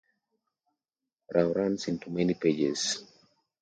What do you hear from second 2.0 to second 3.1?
many pages.